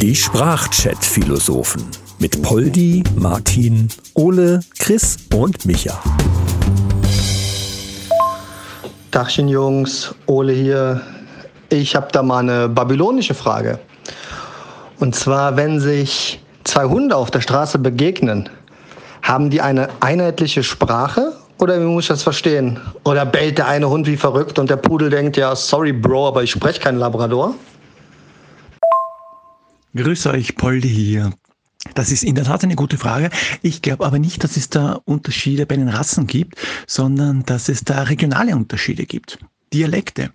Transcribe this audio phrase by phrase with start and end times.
[0.00, 1.84] Die Sprachchat-Philosophen
[2.18, 6.02] mit Poldi, Martin, Ole, Chris und Micha.
[9.10, 11.02] Dachchen Jungs, Ole hier.
[11.68, 13.78] Ich habe da mal eine babylonische Frage.
[14.98, 18.48] Und zwar, wenn sich zwei Hunde auf der Straße begegnen,
[19.22, 22.78] haben die eine einheitliche Sprache oder wie muss ich das verstehen?
[23.04, 26.42] Oder bellt der eine Hund wie verrückt und der Pudel denkt, ja, sorry Bro, aber
[26.42, 27.54] ich spreche kein Labrador?
[29.94, 31.32] Grüß euch, Poldi hier.
[31.94, 33.30] Das ist in der Tat eine gute Frage.
[33.62, 36.56] Ich glaube aber nicht, dass es da Unterschiede bei den Rassen gibt,
[36.86, 39.38] sondern dass es da regionale Unterschiede gibt.
[39.72, 40.30] Dialekte.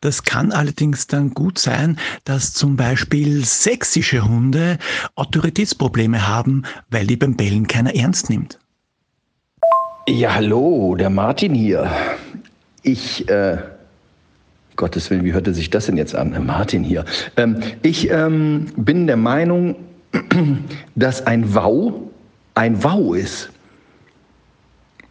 [0.00, 4.78] Das kann allerdings dann gut sein, dass zum Beispiel sächsische Hunde
[5.16, 8.58] Autoritätsprobleme haben, weil die beim Bellen keiner ernst nimmt.
[10.10, 11.88] Ja, hallo, der Martin hier.
[12.82, 13.58] Ich, äh,
[14.74, 16.34] Gottes Willen, wie hörte sich das denn jetzt an?
[16.44, 17.04] Martin hier.
[17.36, 19.76] Ähm, ich ähm, bin der Meinung,
[20.96, 21.92] dass ein Wow
[22.56, 23.50] ein Wow ist.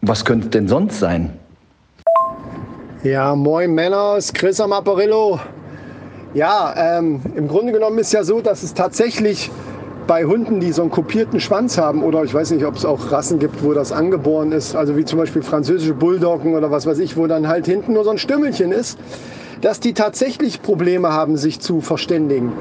[0.02, 1.30] Was könnte es denn sonst sein?
[3.02, 5.40] Ja, moin Männer, ist Chris am Apparillo.
[6.34, 9.50] Ja, ähm, im Grunde genommen ist ja so, dass es tatsächlich
[10.10, 13.12] bei Hunden, die so einen kopierten Schwanz haben, oder ich weiß nicht, ob es auch
[13.12, 16.98] Rassen gibt, wo das angeboren ist, also wie zum Beispiel französische Bulldoggen oder was weiß
[16.98, 18.98] ich, wo dann halt hinten nur so ein Stümmelchen ist,
[19.60, 22.52] dass die tatsächlich Probleme haben, sich zu verständigen.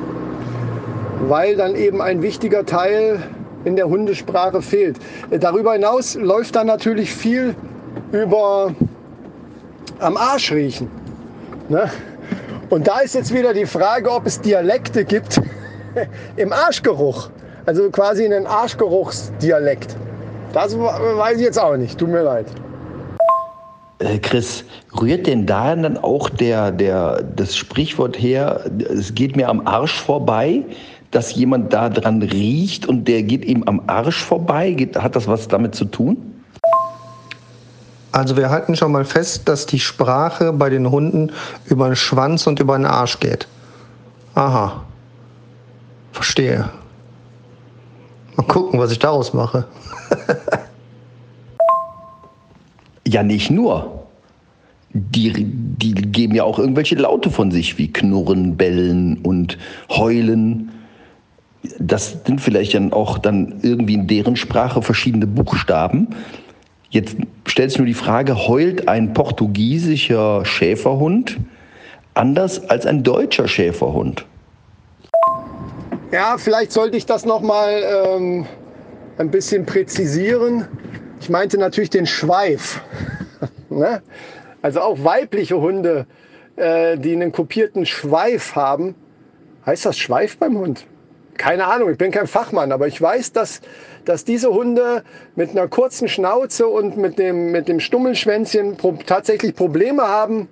[1.28, 3.24] Weil dann eben ein wichtiger Teil
[3.66, 4.98] in der Hundesprache fehlt.
[5.32, 7.56] Darüber hinaus läuft dann natürlich viel
[8.12, 8.76] über
[9.98, 10.88] am Arsch riechen.
[11.68, 11.90] Ne?
[12.70, 15.42] Und da ist jetzt wieder die Frage, ob es Dialekte gibt
[16.36, 17.30] im Arschgeruch.
[17.66, 19.96] Also quasi einen Arschgeruchsdialekt.
[20.54, 21.98] Das weiß ich jetzt auch nicht.
[21.98, 22.48] Tut mir leid.
[24.00, 24.64] Äh, Chris,
[25.00, 30.00] rührt denn da dann auch der, der, das Sprichwort her, es geht mir am Arsch
[30.00, 30.64] vorbei,
[31.12, 34.76] dass jemand da dran riecht und der geht ihm am Arsch vorbei?
[34.96, 36.18] Hat das was damit zu tun?
[38.12, 41.32] Also wir halten schon mal fest, dass die Sprache bei den Hunden
[41.66, 43.48] über den Schwanz und über den Arsch geht.
[44.34, 44.84] Aha.
[46.12, 46.70] Verstehe.
[48.36, 49.66] Mal gucken, was ich daraus mache.
[53.08, 54.08] ja, nicht nur.
[54.92, 59.58] Die, die geben ja auch irgendwelche Laute von sich, wie Knurren, Bellen und
[59.90, 60.72] Heulen.
[61.78, 66.08] Das sind vielleicht dann auch dann irgendwie in deren Sprache verschiedene Buchstaben.
[66.90, 71.38] Jetzt stellt sich nur die Frage, heult ein portugiesischer Schäferhund
[72.20, 74.26] anders als ein deutscher Schäferhund?
[76.12, 78.46] Ja, vielleicht sollte ich das nochmal ähm,
[79.18, 80.68] ein bisschen präzisieren.
[81.22, 82.82] Ich meinte natürlich den Schweif.
[83.70, 84.02] ne?
[84.62, 86.08] Also auch weibliche Hunde,
[86.56, 88.96] äh, die einen kopierten Schweif haben.
[89.66, 90.88] Heißt das Schweif beim Hund?
[91.38, 93.62] Keine Ahnung, ich bin kein Fachmann, aber ich weiß, dass
[94.06, 95.04] dass diese Hunde
[95.36, 100.48] mit einer kurzen Schnauze und mit dem, mit dem Stummelschwänzchen pro tatsächlich Probleme haben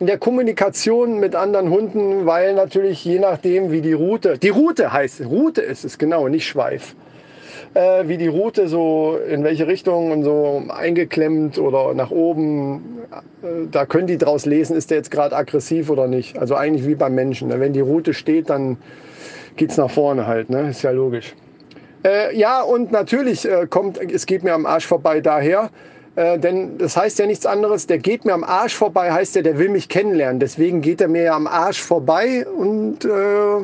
[0.00, 4.92] in der Kommunikation mit anderen Hunden, weil natürlich je nachdem, wie die Route, die Route
[4.92, 6.94] heißt, Route ist es genau, nicht Schweif,
[7.74, 13.00] äh, wie die Route so in welche Richtung und so eingeklemmt oder nach oben,
[13.42, 16.38] äh, da können die draus lesen, ist der jetzt gerade aggressiv oder nicht.
[16.38, 17.48] Also eigentlich wie beim Menschen.
[17.48, 18.76] Wenn die Route steht, dann
[19.56, 20.70] geht es nach vorne halt, ne?
[20.70, 21.34] ist ja logisch.
[22.04, 25.70] Äh, ja, und natürlich äh, kommt, es geht mir am Arsch vorbei daher.
[26.18, 29.42] Äh, denn das heißt ja nichts anderes, der geht mir am Arsch vorbei, heißt ja,
[29.42, 30.40] der will mich kennenlernen.
[30.40, 33.60] Deswegen geht er mir ja am Arsch vorbei und äh,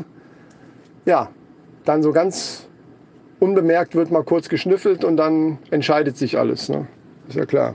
[1.04, 1.28] ja,
[1.84, 2.69] dann so ganz
[3.41, 6.69] unbemerkt wird mal kurz geschnüffelt und dann entscheidet sich alles.
[6.69, 6.87] Ne?
[7.28, 7.75] Ist ja klar.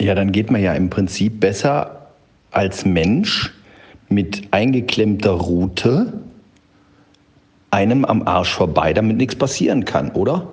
[0.00, 2.08] Ja, dann geht man ja im Prinzip besser
[2.50, 3.54] als Mensch
[4.08, 6.14] mit eingeklemmter Rute
[7.70, 10.48] einem am Arsch vorbei, damit nichts passieren kann, oder?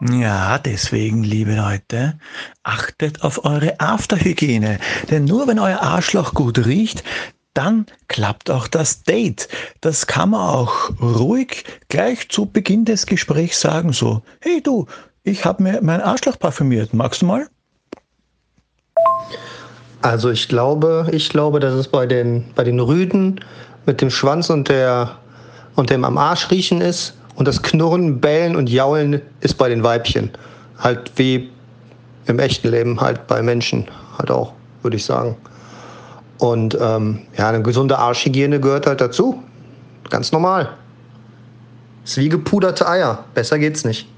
[0.00, 2.18] Ja, deswegen, liebe Leute,
[2.62, 4.78] achtet auf eure Afterhygiene.
[5.10, 7.02] Denn nur wenn euer Arschloch gut riecht,
[7.52, 9.48] dann klappt auch das Date.
[9.80, 14.86] Das kann man auch ruhig gleich zu Beginn des Gesprächs sagen, so, hey du,
[15.24, 17.48] ich habe mir mein Arschloch parfümiert, magst du mal?
[20.00, 23.44] Also ich glaube, ich glaube, dass es bei den, bei den Rüden
[23.84, 25.18] mit dem Schwanz und, der,
[25.74, 27.14] und dem am Arsch riechen ist.
[27.38, 30.30] Und das Knurren, Bellen und Jaulen ist bei den Weibchen.
[30.78, 31.48] Halt wie
[32.26, 33.88] im echten Leben, halt bei Menschen
[34.18, 34.52] halt auch,
[34.82, 35.36] würde ich sagen.
[36.38, 39.42] Und ähm, ja, eine gesunde Arschhygiene gehört halt dazu.
[40.10, 40.68] Ganz normal.
[42.04, 43.24] Ist wie gepuderte Eier.
[43.34, 44.08] Besser geht's nicht.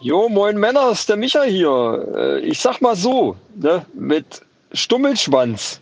[0.00, 2.06] Jo, moin Männer, ist der Micha hier.
[2.14, 4.42] Äh, ich sag mal so, ne, mit
[4.72, 5.80] Stummelschwanz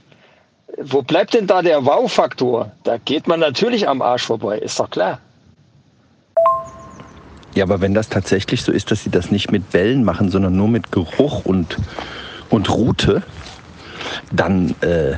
[0.83, 2.71] wo bleibt denn da der Wow-Faktor?
[2.85, 5.21] Da geht man natürlich am Arsch vorbei, ist doch klar.
[7.55, 10.57] Ja, aber wenn das tatsächlich so ist, dass sie das nicht mit Bällen machen, sondern
[10.57, 11.77] nur mit Geruch und,
[12.49, 13.23] und Route,
[14.33, 15.15] dann äh,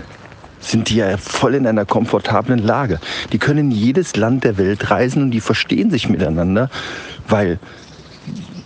[0.60, 3.00] sind die ja voll in einer komfortablen Lage.
[3.32, 6.70] Die können jedes Land der Welt reisen und die verstehen sich miteinander,
[7.28, 7.58] weil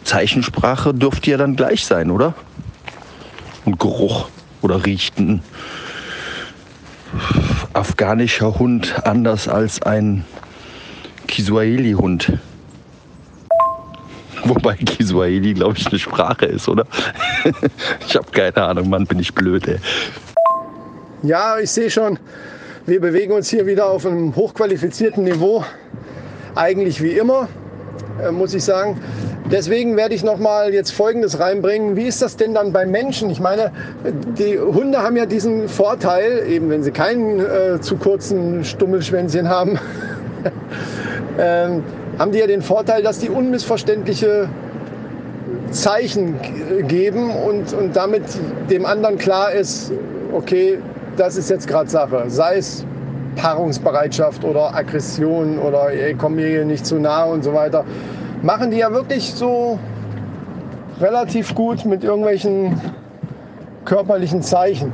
[0.05, 2.35] Zeichensprache dürfte ja dann gleich sein, oder?
[3.65, 4.29] Und Geruch
[4.63, 5.43] oder riechen.
[7.73, 10.25] Afghanischer Hund anders als ein
[11.27, 12.39] Kiswahili-Hund.
[14.49, 16.87] Wobei Kiswahili, glaube ich, eine Sprache ist, oder?
[18.07, 19.79] ich habe keine Ahnung, Mann, bin ich blöd, ey.
[21.23, 22.19] Ja, ich sehe schon,
[22.87, 25.65] wir bewegen uns hier wieder auf einem hochqualifizierten Niveau.
[26.55, 27.49] Eigentlich wie immer,
[28.23, 29.01] äh, muss ich sagen.
[29.51, 31.97] Deswegen werde ich noch mal jetzt Folgendes reinbringen.
[31.97, 33.31] Wie ist das denn dann bei Menschen?
[33.31, 33.73] Ich meine,
[34.39, 39.79] die Hunde haben ja diesen Vorteil, eben wenn sie keinen äh, zu kurzen Stummelschwänzchen haben,
[41.39, 41.83] ähm,
[42.19, 44.49] haben die ja den Vorteil, dass die unmissverständliche
[45.71, 46.35] Zeichen
[46.89, 48.23] geben und, und damit
[48.71, 49.93] dem anderen klar ist,
[50.33, 50.79] okay,
[51.17, 52.25] das ist jetzt gerade Sache.
[52.29, 52.85] Sei es
[53.37, 57.85] Paarungsbereitschaft oder Aggression oder ey, komm mir hier nicht zu nah und so weiter.
[58.43, 59.79] Machen die ja wirklich so
[61.01, 62.81] relativ gut mit irgendwelchen
[63.85, 64.93] körperlichen Zeichen.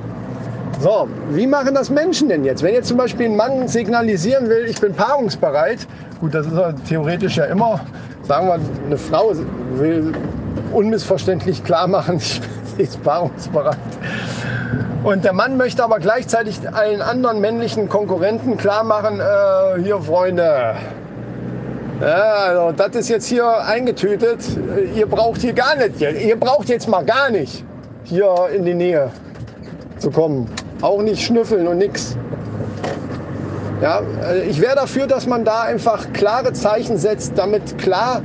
[0.82, 2.60] So, wie machen das Menschen denn jetzt?
[2.60, 5.86] Wenn jetzt zum Beispiel ein Mann signalisieren will, ich bin paarungsbereit,
[6.20, 7.78] gut, das ist ja theoretisch ja immer,
[8.24, 9.32] sagen wir, eine Frau
[9.74, 10.12] will
[10.72, 12.16] unmissverständlich klar machen,
[12.78, 13.76] ich bin paarungsbereit.
[15.04, 20.74] Und der Mann möchte aber gleichzeitig allen anderen männlichen Konkurrenten klar machen, äh, hier Freunde,
[22.00, 24.40] ja, also das ist jetzt hier eingetütet.
[24.96, 27.64] Ihr braucht hier gar nicht, ihr braucht jetzt mal gar nicht
[28.02, 29.12] hier in die Nähe
[29.98, 30.48] zu kommen.
[30.82, 32.16] Auch nicht schnüffeln und nix.
[33.80, 38.22] Ja, äh, ich wäre dafür, dass man da einfach klare Zeichen setzt, damit klar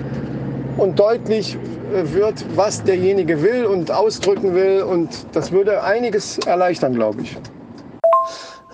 [0.78, 4.82] und deutlich äh, wird, was derjenige will und ausdrücken will.
[4.82, 7.38] Und das würde einiges erleichtern, glaube ich.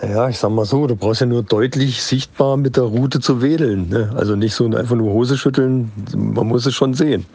[0.01, 3.41] Ja, ich sag mal so, du brauchst ja nur deutlich sichtbar mit der Route zu
[3.41, 3.87] wedeln.
[3.87, 4.13] Ne?
[4.17, 7.25] Also nicht so einfach nur Hose schütteln, man muss es schon sehen.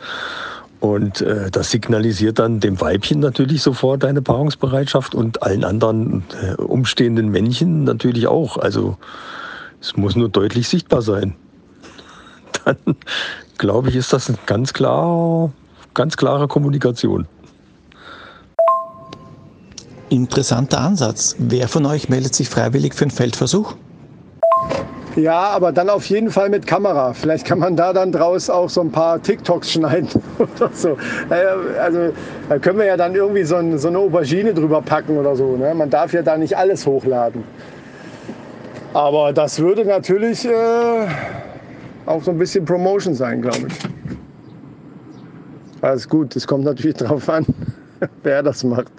[0.80, 6.54] Und äh, das signalisiert dann dem Weibchen natürlich sofort deine Paarungsbereitschaft und allen anderen äh,
[6.54, 8.56] umstehenden Männchen natürlich auch.
[8.56, 8.96] Also
[9.80, 11.34] es muss nur deutlich sichtbar sein.
[12.64, 12.76] Dann
[13.58, 15.52] glaube ich, ist das ganz klar,
[15.94, 17.26] ganz klare Kommunikation.
[20.10, 21.36] Interessanter Ansatz.
[21.38, 23.74] Wer von euch meldet sich freiwillig für einen Feldversuch?
[25.18, 27.12] Ja, aber dann auf jeden Fall mit Kamera.
[27.12, 30.96] Vielleicht kann man da dann draus auch so ein paar TikToks schneiden oder so.
[31.28, 32.12] Also
[32.48, 35.56] da können wir ja dann irgendwie so, ein, so eine Aubergine drüber packen oder so.
[35.56, 35.74] Ne?
[35.74, 37.42] Man darf ja da nicht alles hochladen.
[38.94, 41.08] Aber das würde natürlich äh,
[42.06, 43.74] auch so ein bisschen Promotion sein, glaube ich.
[45.82, 47.44] Alles gut, es kommt natürlich darauf an,
[48.22, 48.92] wer das macht.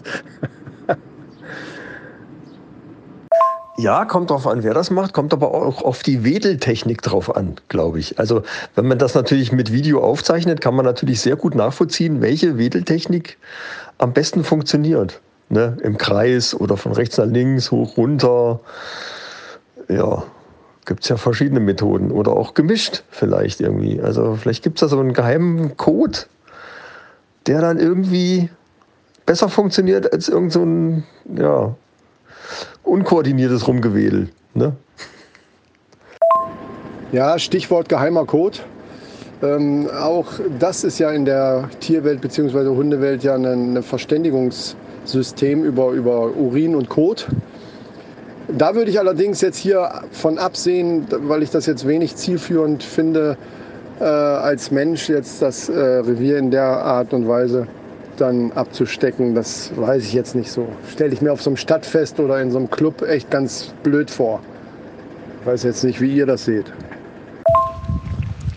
[3.80, 7.56] Ja, kommt drauf an, wer das macht, kommt aber auch auf die Wedeltechnik drauf an,
[7.70, 8.20] glaube ich.
[8.20, 8.44] Also,
[8.76, 13.38] wenn man das natürlich mit Video aufzeichnet, kann man natürlich sehr gut nachvollziehen, welche Wedeltechnik
[13.98, 15.22] am besten funktioniert.
[15.48, 15.78] Ne?
[15.82, 18.60] Im Kreis oder von rechts nach links, hoch, runter.
[19.88, 20.24] Ja,
[20.86, 22.12] gibt es ja verschiedene Methoden.
[22.12, 24.02] Oder auch gemischt vielleicht irgendwie.
[24.02, 26.20] Also, vielleicht gibt es da so einen geheimen Code,
[27.48, 28.50] der dann irgendwie
[29.26, 30.68] besser funktioniert als irgend so
[31.34, 31.78] ja,
[32.84, 34.30] unkoordiniertes Rumgewedel.
[34.54, 34.74] Ne?
[37.12, 38.60] Ja, Stichwort geheimer Code.
[39.42, 40.28] Ähm, auch
[40.60, 42.68] das ist ja in der Tierwelt bzw.
[42.68, 47.28] Hundewelt ja ein, Verständigungssystem über, über Urin und Kot.
[48.50, 53.38] Da würde ich allerdings jetzt hier von absehen, weil ich das jetzt wenig zielführend finde,
[54.00, 57.68] äh, als Mensch jetzt das äh, Revier in der Art und Weise
[58.20, 60.68] dann abzustecken, das weiß ich jetzt nicht so.
[60.92, 64.12] Stelle ich mir auf so einem Stadtfest oder in so einem Club echt ganz blöd
[64.12, 64.42] vor.
[65.42, 66.66] Ich weiß jetzt nicht, wie ihr das seht.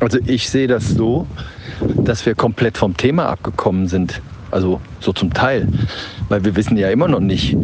[0.01, 1.27] Also ich sehe das so,
[1.97, 4.21] dass wir komplett vom Thema abgekommen sind.
[4.51, 5.69] Also so zum Teil.
[6.29, 7.57] Weil wir wissen ja immer noch nicht,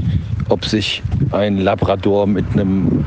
[0.49, 1.03] ob sich
[1.33, 3.05] ein Labrador mit einem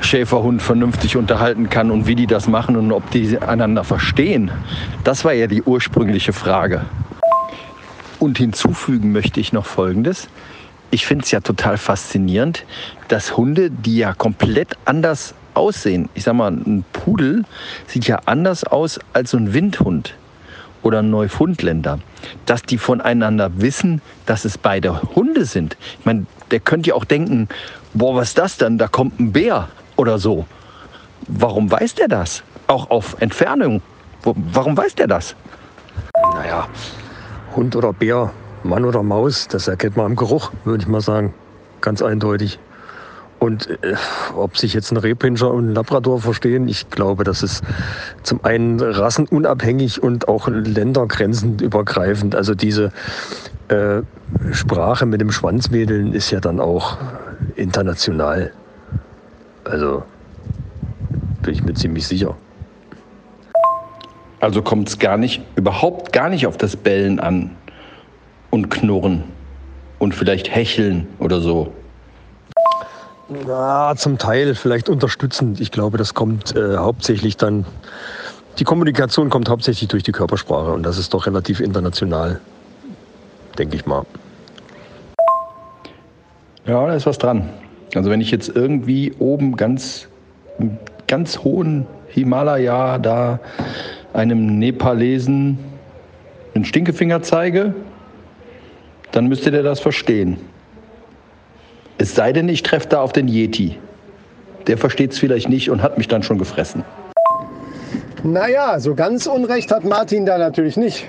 [0.00, 4.50] Schäferhund vernünftig unterhalten kann und wie die das machen und ob die einander verstehen.
[5.04, 6.82] Das war ja die ursprüngliche Frage.
[8.24, 10.28] Und hinzufügen möchte ich noch Folgendes.
[10.90, 12.64] Ich finde es ja total faszinierend,
[13.08, 17.44] dass Hunde, die ja komplett anders aussehen, ich sag mal, ein Pudel
[17.86, 20.14] sieht ja anders aus als so ein Windhund
[20.82, 21.98] oder ein Neufundländer,
[22.46, 25.76] dass die voneinander wissen, dass es beide Hunde sind.
[26.00, 27.50] Ich meine, der könnte ja auch denken,
[27.92, 28.78] boah, was ist das denn?
[28.78, 30.46] Da kommt ein Bär oder so.
[31.28, 32.42] Warum weiß der das?
[32.68, 33.82] Auch auf Entfernung.
[34.22, 35.36] Warum weiß der das?
[36.32, 36.66] Naja,
[37.56, 38.32] Hund oder Bär,
[38.62, 41.34] Mann oder Maus, das erkennt man am Geruch, würde ich mal sagen.
[41.80, 42.58] Ganz eindeutig.
[43.38, 43.94] Und äh,
[44.34, 47.62] ob sich jetzt ein Rehpinscher und ein Labrador verstehen, ich glaube, das ist
[48.22, 52.34] zum einen rassenunabhängig und auch ländergrenzenübergreifend.
[52.34, 52.90] Also diese
[53.68, 54.02] äh,
[54.52, 56.96] Sprache mit dem Schwanzwedeln ist ja dann auch
[57.56, 58.52] international.
[59.64, 60.04] Also
[61.42, 62.36] bin ich mir ziemlich sicher.
[64.44, 67.56] Also kommt es gar nicht, überhaupt gar nicht auf das Bellen an
[68.50, 69.24] und Knurren
[69.98, 71.72] und vielleicht Hecheln oder so.
[73.46, 75.62] Na, zum Teil vielleicht unterstützend.
[75.62, 77.64] Ich glaube, das kommt äh, hauptsächlich dann,
[78.58, 82.38] die Kommunikation kommt hauptsächlich durch die Körpersprache und das ist doch relativ international,
[83.58, 84.04] denke ich mal.
[86.66, 87.48] Ja, da ist was dran.
[87.94, 90.06] Also wenn ich jetzt irgendwie oben ganz,
[91.06, 93.40] ganz hohen Himalaya da
[94.14, 95.58] einem Nepalesen
[96.54, 97.74] einen Stinkefinger zeige,
[99.12, 100.38] dann müsste der das verstehen.
[101.98, 103.78] Es sei denn, ich treffe da auf den Yeti.
[104.66, 106.84] Der versteht es vielleicht nicht und hat mich dann schon gefressen.
[108.22, 111.06] Naja, so ganz Unrecht hat Martin da natürlich nicht.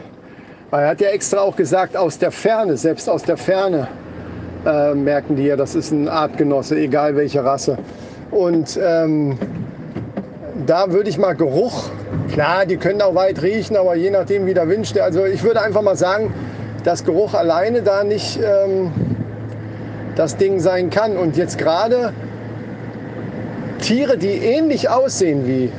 [0.71, 3.87] Weil er hat ja extra auch gesagt, aus der Ferne, selbst aus der Ferne
[4.65, 7.77] äh, merken die ja, das ist ein Artgenosse, egal welche Rasse.
[8.31, 9.37] Und ähm,
[10.65, 11.89] da würde ich mal Geruch,
[12.31, 15.01] klar, die können auch weit riechen, aber je nachdem, wie der Wind steht.
[15.01, 16.33] Also ich würde einfach mal sagen,
[16.83, 18.91] dass Geruch alleine da nicht ähm,
[20.15, 21.17] das Ding sein kann.
[21.17, 22.13] Und jetzt gerade
[23.79, 25.71] Tiere, die ähnlich aussehen wie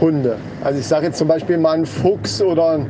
[0.00, 0.36] Hunde.
[0.62, 2.80] Also ich sage jetzt zum Beispiel mal einen Fuchs oder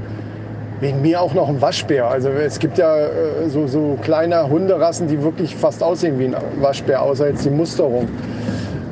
[0.80, 2.09] wegen mir auch noch ein Waschbär.
[2.09, 6.37] Also es gibt ja äh, so, so kleine Hunderassen, die wirklich fast aussehen wie ein
[6.61, 8.09] Waschbär, außer jetzt die Musterung.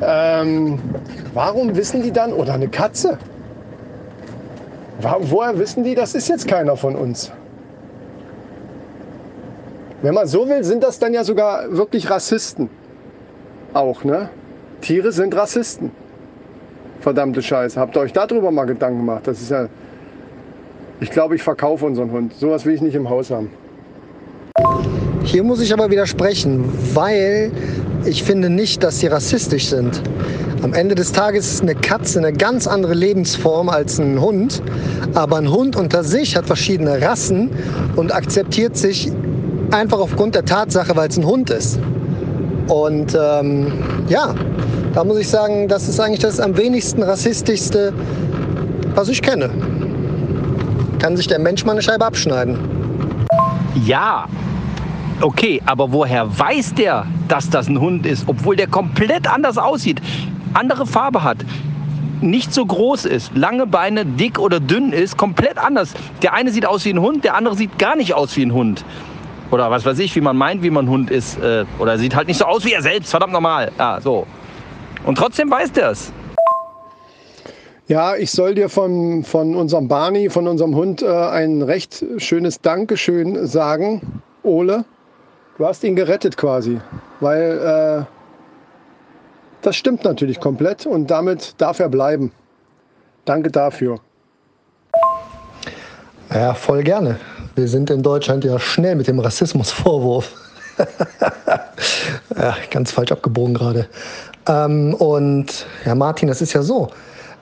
[0.01, 0.79] Ähm,
[1.33, 3.17] warum wissen die dann, oder eine Katze?
[5.03, 7.31] Woher wissen die, das ist jetzt keiner von uns?
[10.01, 12.69] Wenn man so will, sind das dann ja sogar wirklich Rassisten.
[13.73, 14.29] Auch, ne?
[14.81, 15.91] Tiere sind Rassisten.
[17.01, 17.79] Verdammte Scheiße.
[17.79, 19.23] Habt ihr euch darüber mal Gedanken gemacht?
[19.25, 19.67] Das ist ja.
[20.99, 22.33] Ich glaube, ich verkaufe unseren Hund.
[22.33, 23.49] Sowas will ich nicht im Haus haben.
[25.23, 27.51] Hier muss ich aber widersprechen, weil
[28.05, 30.01] ich finde nicht, dass sie rassistisch sind.
[30.63, 34.63] Am Ende des Tages ist eine Katze eine ganz andere Lebensform als ein Hund.
[35.13, 37.49] Aber ein Hund unter sich hat verschiedene Rassen
[37.97, 39.11] und akzeptiert sich
[39.71, 41.79] einfach aufgrund der Tatsache, weil es ein Hund ist.
[42.69, 43.73] Und ähm,
[44.07, 44.33] ja,
[44.93, 47.93] da muss ich sagen, das ist eigentlich das am wenigsten rassistischste,
[48.95, 49.49] was ich kenne.
[50.99, 52.57] Kann sich der Mensch mal eine Scheibe abschneiden.
[53.85, 54.27] Ja,
[55.19, 59.99] okay, aber woher weiß der, dass das ein Hund ist, obwohl der komplett anders aussieht,
[60.53, 61.37] andere Farbe hat,
[62.21, 65.93] nicht so groß ist, lange Beine, dick oder dünn ist, komplett anders.
[66.21, 68.53] Der eine sieht aus wie ein Hund, der andere sieht gar nicht aus wie ein
[68.53, 68.85] Hund.
[69.51, 71.37] Oder was weiß ich, wie man meint, wie man Hund ist.
[71.39, 73.71] Äh, oder sieht halt nicht so aus wie er selbst, verdammt normal.
[73.77, 74.25] Ja, so.
[75.05, 76.11] Und trotzdem weiß der es.
[77.87, 82.61] Ja, ich soll dir von, von unserem Barney, von unserem Hund, äh, ein recht schönes
[82.61, 84.85] Dankeschön sagen, Ole.
[85.57, 86.79] Du hast ihn gerettet quasi,
[87.19, 88.22] weil äh,
[89.63, 92.31] das stimmt natürlich komplett und damit darf er bleiben.
[93.25, 93.99] Danke dafür.
[96.33, 97.19] Ja, voll gerne.
[97.55, 100.31] Wir sind in Deutschland ja schnell mit dem Rassismusvorwurf.
[102.37, 103.87] ja, ganz falsch abgebogen gerade.
[104.47, 106.89] Ähm, und ja, Martin, das ist ja so.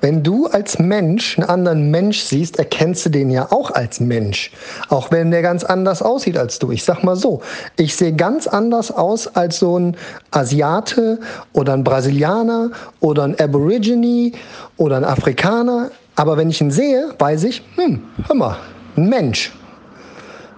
[0.02, 4.52] Wenn du als Mensch einen anderen Mensch siehst, erkennst du den ja auch als Mensch.
[4.90, 6.72] Auch wenn der ganz anders aussieht als du.
[6.72, 7.42] Ich sag mal so,
[7.78, 9.96] ich sehe ganz anders aus als so ein
[10.32, 11.20] Asiate
[11.54, 14.32] oder ein Brasilianer oder ein Aborigine
[14.78, 15.92] oder ein Afrikaner.
[16.16, 18.58] Aber wenn ich ihn sehe, weiß ich, hm, hör mal,
[18.98, 19.54] ein Mensch.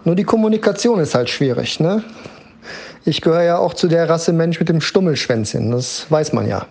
[0.06, 1.82] Nur die Kommunikation ist halt schwierig.
[1.82, 2.02] Ne?
[3.04, 5.72] Ich gehöre ja auch zu der Rasse Mensch mit dem Stummelschwänzchen.
[5.72, 6.66] Das weiß man ja.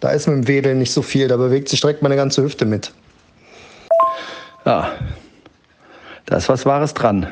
[0.00, 1.28] Da ist mit dem Wedeln nicht so viel.
[1.28, 2.92] Da bewegt sich direkt meine ganze Hüfte mit.
[4.64, 4.92] Ja,
[6.26, 7.26] da ist was Wahres dran.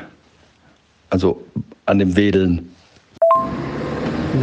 [1.09, 1.41] Also
[1.85, 2.73] an dem Wedeln.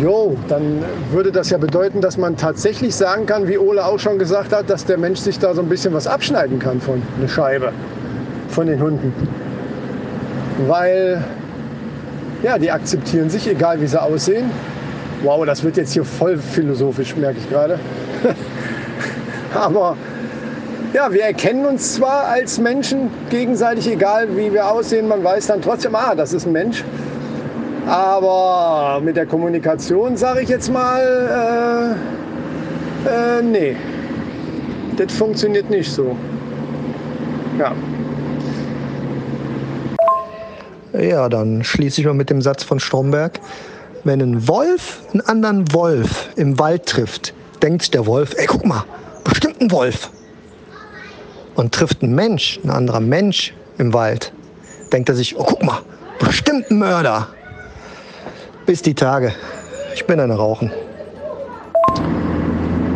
[0.02, 4.18] Jo, dann würde das ja bedeuten, dass man tatsächlich sagen kann, wie Ole auch schon
[4.18, 7.28] gesagt hat, dass der Mensch sich da so ein bisschen was abschneiden kann von einer
[7.28, 7.72] Scheibe
[8.48, 9.12] von den Hunden
[10.66, 11.22] weil
[12.42, 14.50] ja, die akzeptieren sich, egal wie sie aussehen.
[15.22, 17.78] Wow, das wird jetzt hier voll philosophisch, merke ich gerade.
[19.54, 19.96] Aber
[20.92, 25.60] ja, wir erkennen uns zwar als Menschen gegenseitig, egal wie wir aussehen, man weiß dann
[25.62, 26.84] trotzdem, ah, das ist ein Mensch.
[27.86, 31.96] Aber mit der Kommunikation sage ich jetzt mal,
[33.06, 33.76] äh, äh, nee,
[34.96, 36.16] das funktioniert nicht so.
[37.58, 37.72] Ja.
[40.98, 43.40] Ja, dann schließe ich mal mit dem Satz von Stromberg.
[44.04, 48.84] Wenn ein Wolf einen anderen Wolf im Wald trifft, denkt der Wolf, ey, guck mal,
[49.24, 50.10] bestimmt ein Wolf.
[51.54, 54.32] Und trifft ein Mensch, ein anderer Mensch im Wald,
[54.92, 55.80] denkt er sich, oh, guck mal,
[56.18, 57.28] bestimmt ein Mörder.
[58.66, 59.32] Bis die Tage.
[59.94, 60.70] Ich bin eine Rauchen.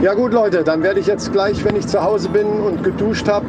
[0.03, 3.29] Ja gut, Leute, dann werde ich jetzt gleich, wenn ich zu Hause bin und geduscht
[3.29, 3.47] habe,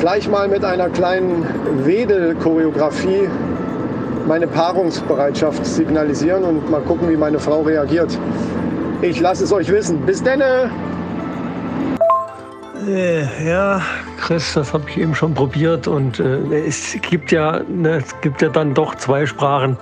[0.00, 1.46] gleich mal mit einer kleinen
[1.84, 3.28] Wedel-Choreografie
[4.26, 8.16] meine Paarungsbereitschaft signalisieren und mal gucken, wie meine Frau reagiert.
[9.00, 10.00] Ich lasse es euch wissen.
[10.04, 10.70] Bis denne!
[12.86, 13.82] Äh, ja,
[14.20, 18.40] Chris, das habe ich eben schon probiert und äh, es gibt ja, ne, es gibt
[18.40, 19.76] ja dann doch zwei Sprachen,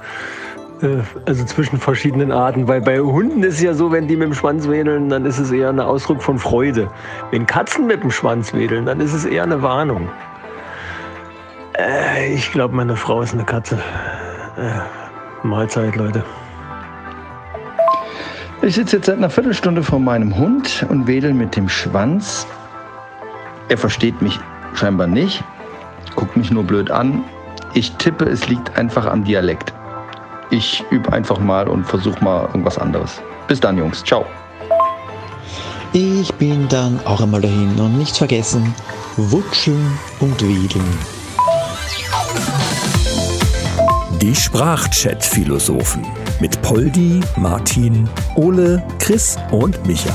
[0.80, 2.68] äh, also zwischen verschiedenen Arten.
[2.68, 5.38] Weil bei Hunden ist es ja so, wenn die mit dem Schwanz wedeln, dann ist
[5.38, 6.90] es eher ein Ausdruck von Freude.
[7.30, 10.08] Wenn Katzen mit dem Schwanz wedeln, dann ist es eher eine Warnung.
[11.78, 13.78] Äh, ich glaube, meine Frau ist eine Katze.
[14.56, 16.24] Äh, Mahlzeit, Leute.
[18.62, 22.46] Ich sitze jetzt seit einer Viertelstunde vor meinem Hund und wedel mit dem Schwanz.
[23.68, 24.38] Er versteht mich
[24.74, 25.42] scheinbar nicht,
[26.14, 27.24] guckt mich nur blöd an.
[27.74, 29.72] Ich tippe, es liegt einfach am Dialekt.
[30.50, 33.20] Ich übe einfach mal und versuche mal irgendwas anderes.
[33.48, 34.04] Bis dann, Jungs.
[34.04, 34.24] Ciao.
[35.92, 38.74] Ich bin dann auch einmal dahin und nicht vergessen,
[39.16, 40.98] wutscheln und wedeln.
[44.20, 46.06] Die Sprachchat-Philosophen
[46.40, 50.14] mit Poldi, Martin, Ole, Chris und Micha.